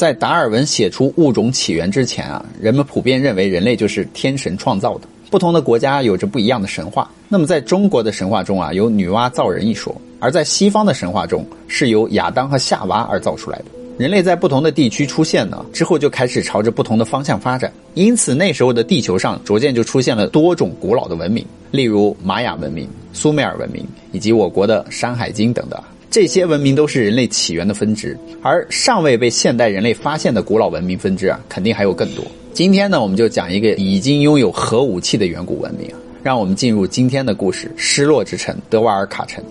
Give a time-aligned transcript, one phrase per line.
[0.00, 5.02] 在达尔文写出物种起源之前啊，人们普遍认为人类就是天神创造的。
[5.30, 7.10] 不同的国家有着不一样的神话。
[7.28, 13.64] 那么在中国的神话中啊，有女娲造人一说；而在西方的神话中，是由亚当和夏娃而造出来的。
[13.98, 17.70] 人类在不同的地区出现呢，之后就开始朝着不同的方向发展。
[17.92, 25.78] 因此，那时候的地球上逐渐就出现了多种古老的文明，例如玛雅文明、苏美尔文明以及我国的《山海经》等等。
[26.10, 32.24] 这些文明都是人类起源的分支，而尚未被现代人类发现的古老文明分支啊，肯定还有更多。
[32.52, 35.88] 今天呢，我们就讲一个已经拥有核武器的远古文明。
[36.20, 39.42] 让我们进入今天的故事——失落之城德瓦尔卡城。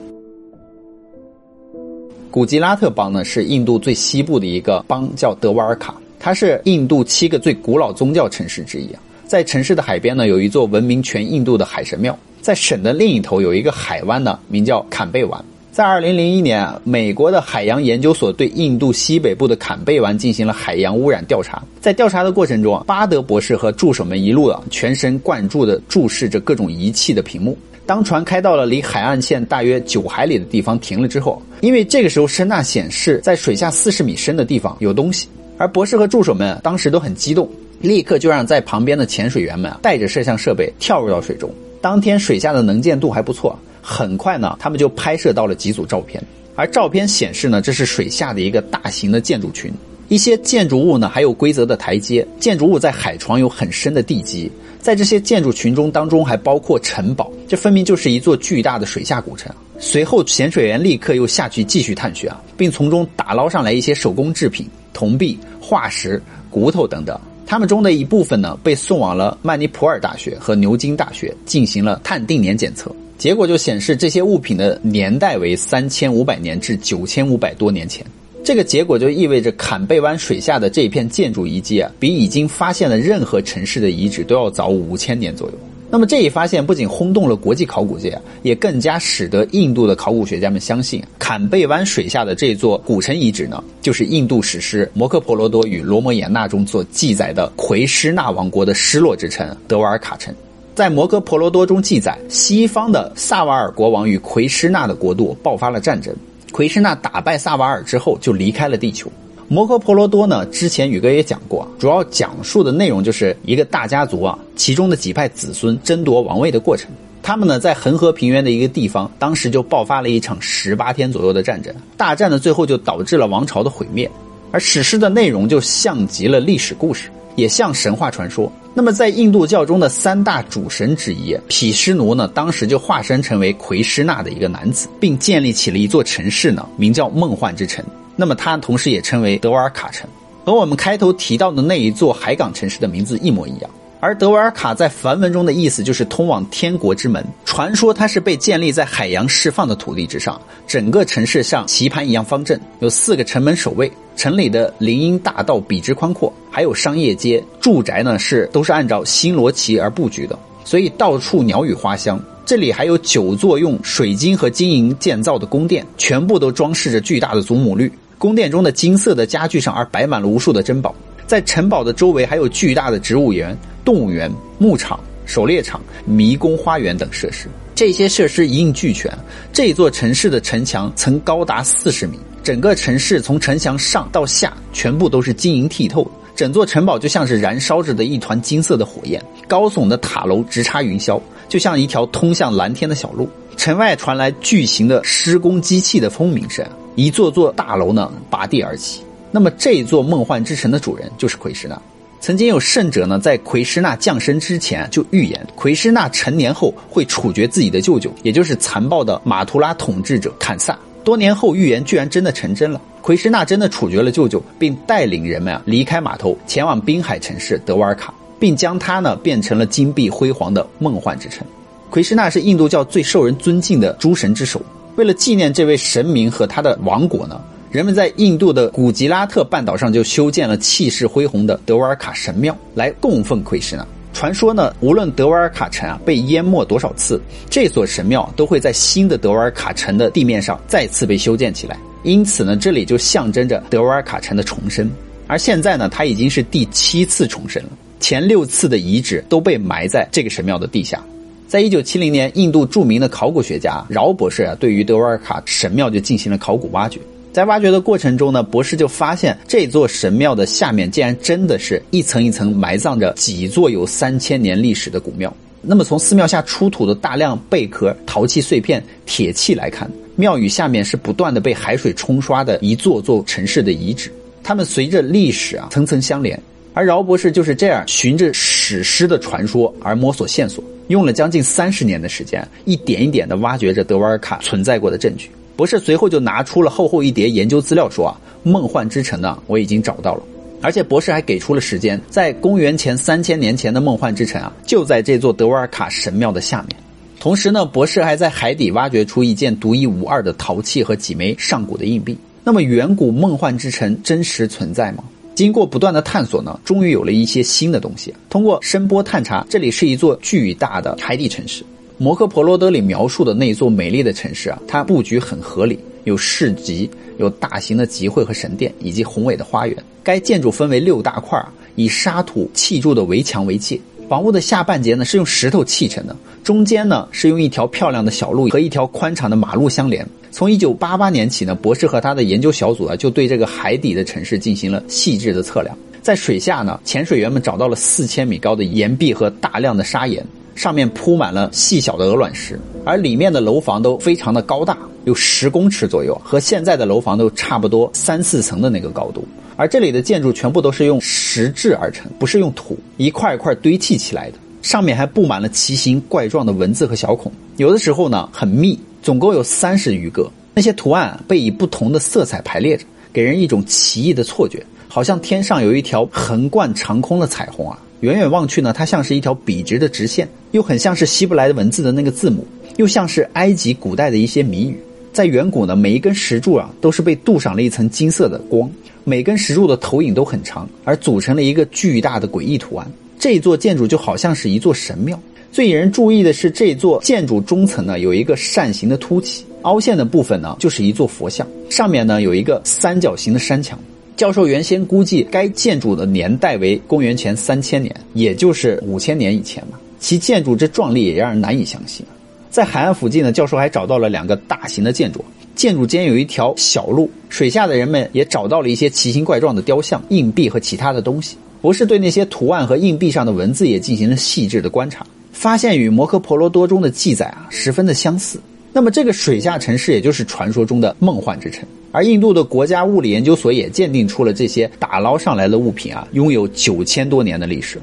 [2.29, 5.95] 古吉拉特邦呢是印度最西部的一个邦，叫德瓦尔卡。
[6.20, 9.01] 它是印度七个最古老宗教城市之一啊。
[9.26, 12.15] 在城市的海边呢，有一座闻名全印度的海神庙。
[12.41, 15.45] 在省的另一头有一个海湾呢，名叫坎贝湾。
[15.79, 21.63] 在二零零一年，美国的海洋研究所对印度西北部的坎贝湾进行了海洋污染调查。
[21.79, 27.57] 在调查的过程中，巴德博士和助手们一路啊全神贯注地注视着各种仪器的屏幕。
[27.85, 41.49] 当船开到了离海岸线大约九海里的地方停了之后，因为这个时候声呐显示在水下四十米深的地方有东西，而博士和助手们当时都很激动，立刻就让在旁边的潜水员们带着摄像设备跳入到水中。
[41.79, 43.57] 当天水下的能见度还不错，
[43.90, 46.23] 很快呢，他们就拍摄到了几组照片，
[46.55, 49.73] 而照片显示呢，这是水下的一个大型的建筑群。
[50.09, 52.26] 一些建筑物呢，还有规则的台阶。
[52.40, 59.51] 建筑物在海床有很深的地基，在这些建筑群中当中还包括城堡，这分明就是一座巨大的水下古城。
[59.79, 67.19] 随后，潜水员立刻又下去继续探寻啊，并从中打捞上来一些手工制品、铜币、化石、骨头等等。
[67.45, 78.03] 他们中的一部分呢，被送往了曼尼普尔大学和牛津大学进行了碳定年检测，结果就显示这些物品的年代为三千五百年至九千五百多年前。
[78.45, 85.53] 这个结果就意味着坎贝湾水下的这一片建筑遗迹啊，比已经发现的任何城市的遗址都要早五千年左右。
[85.91, 100.33] 那么这一发现不仅轰动了国际考古界，也更加使得印度的考古学家们相信，坎贝湾水下的这座古城遗址呢，就是印度史诗《摩诃婆罗多与罗摩衍那》中所记载的奎师那王国的失落之城德瓦尔卡城。
[100.79, 106.16] 在《摩诃婆罗多》中记载，西方的萨瓦尔国王与奎师那的国度爆发了战争。
[106.53, 109.12] 奎师那打败萨瓦尔之后，就离开了地球。
[109.50, 116.89] 摩诃婆罗多呢，之前宇哥也讲过，主要讲述的内容就是一个大家族啊，其中的几派子孙争夺王位的过程。
[117.22, 121.75] 他们呢，在恒河平原的一个地方，当时就爆发了一场十八天左右的战争。
[121.97, 124.09] 大战的最后就导致了王朝的毁灭。
[124.50, 128.50] 而史诗的内容就像极了历史故事，也像神话传说。
[128.79, 137.84] 那么，在印度教中的三大主神之一毗湿奴呢，当时就化身成为奎师那的一个男子，并建立起了一座城市呢，名叫梦幻之城。
[138.16, 140.09] 那么，它同时也称为德瓦尔卡城，
[140.45, 143.69] 和我们开头提到的那一座海港城市的名字一模一样。
[144.01, 147.23] 而德瓦尔卡在梵文中的意思就是通往天国之门。
[147.43, 153.91] 传说它是被建立在海洋释放的土地之上，整个城市像棋盘一样方正，有四个城门守卫。
[154.15, 162.21] 城里的林荫大道笔直宽阔，还有商业街、住宅呢，是都是按照星罗棋而布局的，所以到处鸟语花香。
[162.45, 167.91] 这里还有九座用水晶和金银建造的宫殿，全部都装饰着巨大的祖母绿。
[168.17, 170.93] 宫殿中的金色的家具上，而摆满了无数的珍宝。
[171.25, 177.47] 在城堡的周围还有巨大的植物园、动物园、牧场、狩猎场、迷宫花园等设施。
[177.75, 179.12] 这些设施一应俱全。
[179.53, 182.19] 这座城市的城墙曾高达四十米。
[182.41, 189.23] 整个城市从城墙上到下全部都是晶莹剔透，整座城堡就像是燃烧着的一团金色的火焰。
[189.47, 193.29] 高耸的塔楼直插云霄，就像一条通向蓝天的小路。
[193.56, 199.01] 城外传来巨型的施工机器的轰鸣声，一座座大楼呢拔地而起。
[199.31, 201.79] 那么这座梦幻之城的主人就是奎师那。
[202.22, 210.78] 曾经有圣者呢在奎师那降生之前就预言，奎师那成年后会处决自己的舅舅，也就是残暴的马图拉统治者坎萨。
[211.03, 212.80] 多年后，预言居然真的成真了。
[213.02, 221.48] 奎师那真的处决了舅舅，并带领人们啊离开码头，前往滨海城市德瓦尔卡，并将它呢变成了金碧辉煌的梦幻之城。
[221.89, 224.62] 奎师那是印度教最受人尊敬的诸神之首。
[224.98, 233.86] 为了纪念这位神明和他的王国呢，人们在印度的古吉拉特半岛上就修建了气势恢宏的德瓦尔卡神庙，来供奉奎师那。
[234.12, 241.77] 传说呢，无论德瓦尔卡城啊被淹没多少次，这所神庙都会在新的德瓦尔卡城的地面上再次被修建起来。
[242.01, 244.89] 因此呢，这里就象征着德瓦尔卡城的重生。
[245.27, 247.69] 而现在呢，它已经是第七次重生了。
[248.00, 251.00] 前六次的遗址都被埋在这个神庙的地下。
[251.48, 257.00] 在一九七零年，印度著名的考古学家饶博士啊，对于德瓦尔卡神庙就进行了考古挖掘。
[257.31, 265.31] 在挖掘的过程中呢，博士就发现这座神庙的下面竟然真的是一层一层埋葬着几座有三千年历史的古庙。
[265.61, 274.11] 那么从寺庙下出土的大量贝壳、陶器碎片、铁器来看，庙宇下面是不断的被海水冲刷的一座座城市的遗址，
[274.41, 276.41] 它们随着历史啊层层相连。
[276.73, 285.29] 而饶博士就是这样循着史诗的传说而摸索线索，用了将近三十年的时间，一点一点地挖掘着德瓦尔卡存在过的证据。
[285.59, 290.23] 博士随后就拿出了厚厚一叠研究资料，说啊，梦幻之城呢，我已经找到了，
[290.61, 296.77] 而且博士还给出了时间，在公元前三千年前的梦幻之城啊，就在这座德瓦尔卡神庙的下面。
[297.19, 302.17] 同时呢，博士还在海底挖掘出一件独一无二的陶器和几枚上古的硬币。
[302.45, 305.03] 那么，远古梦幻之城真实存在吗？
[305.35, 308.13] 经过不断的探索呢，终于有了一些新的东西。
[308.29, 311.65] 通过声波探查，这里是一座巨大的海底城市。
[312.01, 319.75] 摩诃婆罗多里描述的那座美丽的城市啊，它布局很合理，有市集，有大型的集会和神殿，以及宏伟的花园。
[320.01, 321.38] 该建筑分为六大块，
[321.75, 323.78] 以沙土砌筑的围墙为界。
[324.07, 330.07] 房屋的下半截呢是用石头砌成的，中间呢是用一条漂亮的小路和一条宽敞的马路相连。
[330.31, 335.78] 从一九八八年起呢，博士和他的研究小组啊，就对这个海底的城市进行了细致的测量。
[336.01, 340.25] 在水下呢，潜水员们找到了四千米高的岩壁和大量的砂岩，
[340.59, 349.25] 上面铺满了细小的鹅卵石，而里面的楼房都非常的高大，有十公尺左右，和现在的楼房都差不多三四层的那个高度。
[349.56, 358.77] 而这里的建筑全部都是用石制而成，不是用土一块一块堆砌起来的，上面还布满了奇形怪状的文字和小孔，有的时候呢很密。
[359.01, 362.83] 总共有三十余个，那些图案被以不同的色彩排列着，
[363.13, 367.79] 给人一种奇异的错觉，好像天上有一条横贯长空的彩虹啊！
[368.01, 372.46] 远远望去呢，它像是一条笔直的直线，又很像是希伯来的文字的那个字母，
[372.78, 374.80] 又像是埃及古代的一些谜语。
[375.12, 378.69] 在远古呢，每一根石柱啊，都是被镀上了一层金色的光，
[379.04, 382.90] 每根石柱的投影都很长，而组成了一个巨大的诡异图案。
[383.19, 385.19] 这座建筑就好像是一座神庙。
[385.51, 393.78] 最引人注意的是，这座建筑中层呢有一个扇形的凸起，凹陷的部分呢就是一座佛像，上面呢有一个三角形的山墙。
[394.19, 399.80] 教授原先估计该建筑的年代为公元前三千年，也就是五千年以前嘛。
[399.98, 402.06] 其建筑之壮丽也让人难以相信。
[402.50, 405.24] 在海岸附近呢，教授还找到了两个大型的建筑，
[405.56, 411.38] 建筑间有一条小路，水下的人们也找到了一些奇形怪状的雕像、硬币和其他的东西。
[411.62, 415.07] 博士对那些图案和硬币上的文字也进行了细致的观察。
[415.31, 418.38] 发现与摩诃婆罗多中的记载啊十分的相似。
[418.74, 421.65] 那么这个水下城市也就是传说中的梦幻之城。
[421.91, 427.80] 而印度的国家物理研究所也鉴定出了这些打捞上来的物品啊拥有九千多年的历史。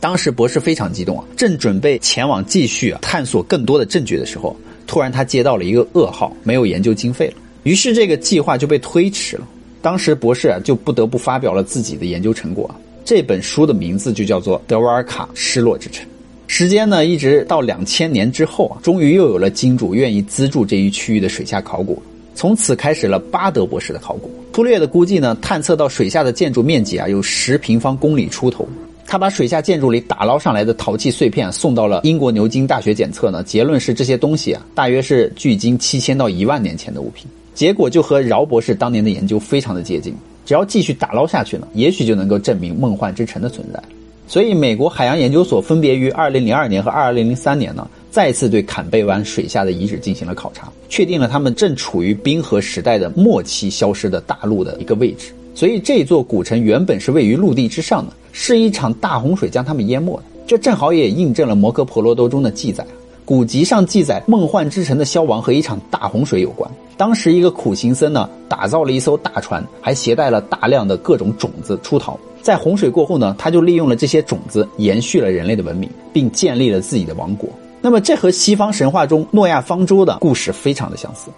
[0.00, 4.56] 当时博士非常激动啊，正准备前往继续啊探索更多的证据的时候，
[4.86, 7.34] 突然他接到了一个噩耗，没有研究经费了。
[7.64, 9.46] 于是这个计划就被推迟了。
[9.82, 12.72] 当时博士啊就不得不发表了自己的研究成果。
[13.04, 16.04] 这本书的名字就叫做《德瓦尔卡失落之城》。
[16.46, 22.00] 时间呢，一直到两千年之后啊，终于又有了金主愿意资助这一区域的水下考古，
[22.38, 24.30] 从此开始了巴德博士的考古。
[24.52, 28.64] 粗略的估计呢，探测到水下的建筑面积啊有十平方公里出头。
[29.08, 37.26] 他把水下建筑里打捞上来的陶器碎片送到了英国牛津大学检测呢，结论是这些东西啊大约是距今七千到一万年前的物品。
[37.54, 40.14] 结果就和饶博士当年的研究非常的接近，
[40.46, 43.82] 只要继续打捞下去呢，也许就能够证明梦幻之城的存在。
[44.28, 55.32] 所以，美国海洋研究所分别于二零零二年和二零零三年呢，再次对坎贝湾水下的遗址进行了考察，确定了他们正处于冰河时代的末期消失的大陆的一个位置。
[55.54, 60.22] 所以，这座古城原本是位于陆地之上的，是一场大洪水将他们淹没的。
[60.46, 62.86] 这正好也印证了摩诃婆罗多中的记载，
[63.24, 66.70] 古籍上记载梦幻之城的消亡和一场大洪水有关。
[66.96, 72.18] 当时，一个苦行僧呢，打造了一艘大船，还携带了大量的各种种子出逃。
[72.40, 77.48] 在洪水过后呢，他就利用了这些种子，延续了人类的文明，并建立了自己的王国。
[77.80, 81.30] 那么，这和西方神话中诺亚方舟的故事非常的相似。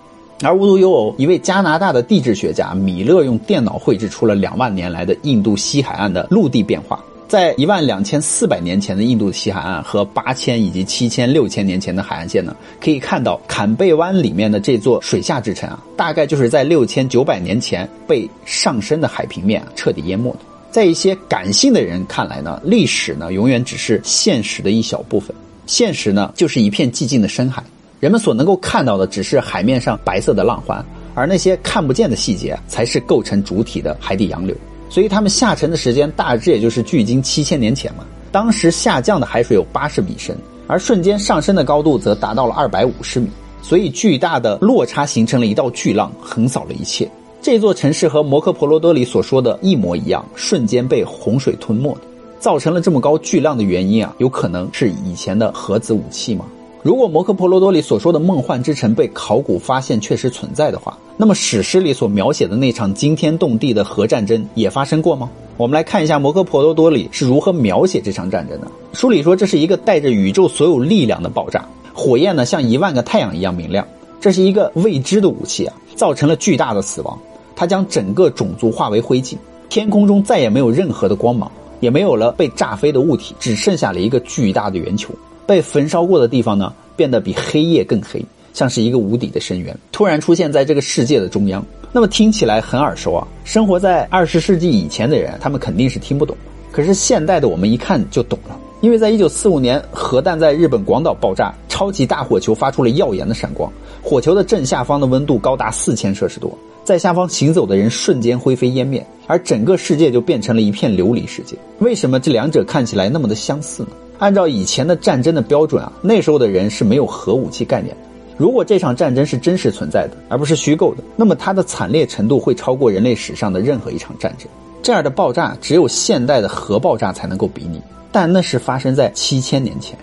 [0.43, 6.99] 而无独有偶，一位加拿大的地质学家米勒用电脑绘制出了两万年来的印度西海岸的陆地变化。
[7.29, 20.39] 在一万两千四百年前的印度西海岸和八千以及七千六千年前的海岸线呢，可以看到坎贝湾里面的这座水下之城啊，大概就是在六千九百年前被上升的海平面彻底淹没的。
[20.73, 25.33] 在一些感性的人看来呢，历史呢永远只是现实的一小部分，
[25.67, 27.63] 现实呢就是一片寂静的深海，
[28.01, 34.57] 人们所能够看到的只是海面上白色的浪花，而那些看不见的细节才是构成主体的海底洋流。
[34.89, 38.05] 所以他们下沉的时间大致也就是距今七千年前嘛。
[38.33, 40.37] 当时下降的海水有八十米深，
[40.67, 43.29] 而瞬间上升的高度则达到了二百五十米，
[43.63, 47.11] 所以巨大的落差形成了一道巨浪，横扫了一切。
[47.43, 52.03] 这座城市和摩诃婆罗多里所说的一模一样，瞬间被洪水吞没的。
[52.41, 56.47] 造成了这么高巨量的原因啊，有可能是以前的核子武器吗？
[56.83, 65.29] 如果摩诃婆罗多里所说的梦幻之城被考古发现确实存在的话，那么史诗里所描写的那场惊天动地的核战争也发生过吗？
[65.59, 68.67] 我们来看一下摩诃婆罗多里是如何描写这场战争的。
[68.95, 73.87] 书里说，这是一个带着宇宙所有力量的爆炸，火焰呢像一万个太阳一样明亮，
[74.19, 77.19] 这是一个未知的武器啊，造成了巨大的死亡，
[77.55, 79.37] 它将整个种族化为灰烬，
[79.69, 81.53] 天空中再也没有任何的光芒。
[81.81, 85.13] 也没有了被炸飞的物体，只剩下了一个巨大的圆球。
[85.47, 91.65] 被焚烧过的地方呢，变得比黑夜更黑，像是一个无底的深渊，突然出现在这个世界的中央。
[91.91, 93.27] 那么听起来很耳熟啊！
[93.45, 96.37] 生活在二十世纪以前的人，他们肯定是听不懂。
[96.71, 103.71] 可是现代的我们一看就懂了，因为在一九四五年，核弹在日本广岛爆炸，超级大火球发出了耀眼的闪光，
[104.03, 106.57] 火球的正下方的温度高达四千摄氏度。
[106.83, 111.57] 在下方行走的人瞬间灰飞烟灭，而整个世界就变成了一片琉璃世界。
[111.81, 113.91] 为什么这两者看起来那么的相似呢？
[114.19, 118.03] 按照以前的战争的标准啊，那时候的人是没有核武器概念的。
[118.39, 124.49] 如果这场战争是真实存在的，而不是虚构的，那么它的惨烈程度会超过人类史上的任何一场战争。
[124.83, 127.81] 这样的爆炸只有现代的核爆炸才能够比拟，
[128.13, 129.99] 但那是发生在七千年前。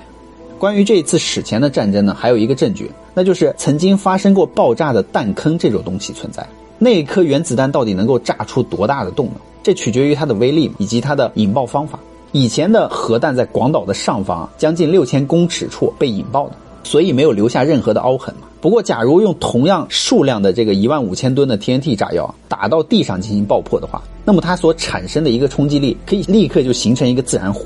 [0.57, 6.47] 关于这一次史前的战争呢，还有一个证据，那就是曾经发生过爆炸的弹坑这种东西存在。
[6.79, 9.33] 那一颗原子弹到底能够炸出多大的洞呢？
[9.61, 11.99] 这取决于它的威力以及它的引爆方法。
[12.31, 18.47] 以前的核弹在广岛的上方将近六千公尺处被引爆的，所以没有留下任何的凹痕嘛。
[18.59, 27.65] 不过，假如用同样数量的这个一万五千吨的 TNT 炸药打到地上进行爆破的话，那么它所产生的一个冲击力可以立刻就形成一个自然湖。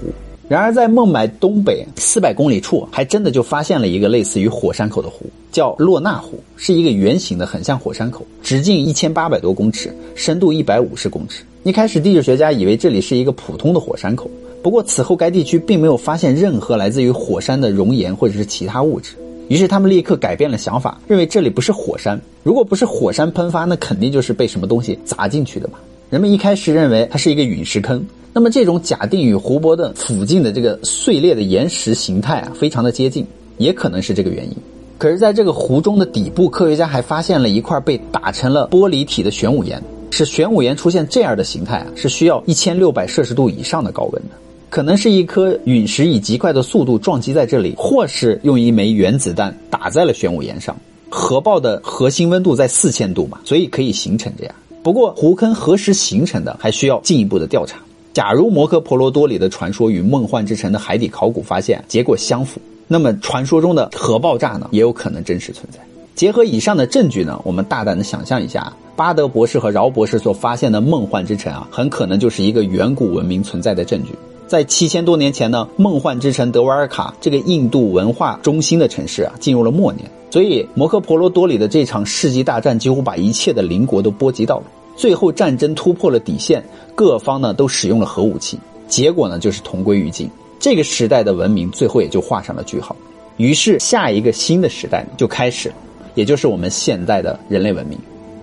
[0.51, 11.45] 然而，在孟买东北四百公里处，还真的就发现了一个类似于火山口的湖，叫洛纳湖，是一个圆形的，很像火山口，直径一千八百多公尺，深度一百五十公尺。
[11.63, 14.29] 一开始，地质学家以为这里是一个普通的火山口，
[14.61, 19.13] 不过此后该地区并没有发现任何来自于火山的熔岩或者是其他物质，
[19.47, 22.19] 于是他们立刻改变了想法，认为这里不是火山。
[22.43, 25.79] 如果不是火山喷发，那肯定就是被什么东西砸进去的嘛。
[26.11, 28.05] 人们一开始认为它是一个陨石坑。
[28.33, 33.25] 那么这种假定与湖泊的附近的这个碎裂的岩石形态啊，非常的接近，
[33.57, 34.53] 也可能是这个原因。
[34.97, 39.81] 可是，在这个湖中的底部，科学家还发现了一块被打成了玻璃体的玄武岩。
[40.09, 44.35] 使玄武岩出现这样的形态啊，是需要一千六百摄氏度以上的高温的。
[44.69, 50.75] 可能是一颗陨石以极快的速度撞击在这里，或是用一枚原子弹打在了玄武岩上。
[51.09, 54.53] 核爆的核心温度在四千度嘛，所以可以形成这样。
[54.83, 57.77] 不过，湖坑何时形成的，还需要进一步的调查。
[58.13, 65.79] 假如摩诃婆罗多里的传说与梦幻之城的海底考古发现结果相符，那么传说中的核爆炸呢，也有可能真实存在。
[66.15, 74.09] 结合以上的证据呢，我们大胆的想象一下，巴德博士和饶博士所发现的梦幻之城啊，很可能就是一个远古文明存在的证据。
[74.47, 84.63] 在七千多年前呢，梦幻之城德瓦尔卡这个印度文化中心的城市啊，进入了末年，所以摩诃婆罗多里的这场世纪大战几乎把一切的邻国都波及到了。
[84.95, 86.63] 最后战争突破了底线，
[86.95, 88.57] 各方呢都使用了核武器，
[88.87, 90.29] 结果呢就是同归于尽。
[90.59, 92.95] 这个时代的文明最后也就画上了句号。
[93.37, 95.71] 于是下一个新的时代就开始，
[96.15, 97.97] 也就是我们现代的人类文明。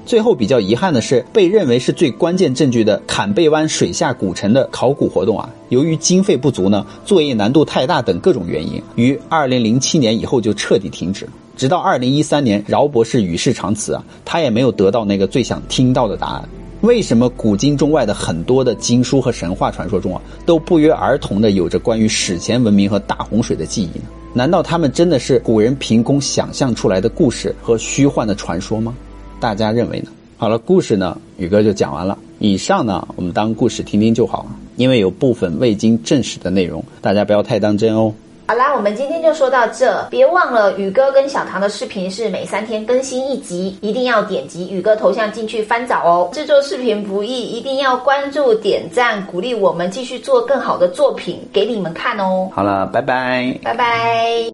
[0.04, 11.32] 最后比较遗憾的是，被认为是最关键证据的坎贝湾水下古城的考古活动啊，由于经费不足呢，作业难度太大等各种原因，于二零零七年以后就彻底停止了。
[11.58, 16.48] 直到二零一三年，饶博士与世长辞啊，他也没有得到那个最想听到的答案。
[16.82, 24.04] 为什么古今中外的很多的经书和神话传说中啊，都不约而同的有着关于史前文明和大洪水的记忆呢？
[24.32, 28.94] 难道他们真的是古人凭空想象出来的故事和虚幻的传说吗？
[29.40, 30.12] 大家认为呢？
[30.36, 32.16] 好了，故事呢，宇哥就讲完了。
[32.38, 34.46] 以上呢，我们当故事听听就好，
[34.76, 38.14] 因为有部分未经证实的内容，大家不要太当真哦。
[38.48, 40.02] 好啦，我们今天就说到这。
[40.08, 46.30] 别忘了，宇哥跟小唐的视频是每三天更新一集，一定要点击宇哥头像进去翻找哦。
[46.32, 52.48] 制作视频不易，一定要关注、点赞，鼓励我们继续做更好的作品给你们看哦。
[52.54, 54.46] 好了，拜拜，拜拜。